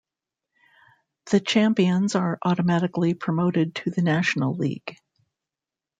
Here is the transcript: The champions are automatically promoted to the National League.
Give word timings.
The 1.29 1.39
champions 1.39 2.15
are 2.15 2.39
automatically 2.43 3.13
promoted 3.13 3.75
to 3.75 3.91
the 3.91 4.01
National 4.01 4.55
League. 4.55 4.95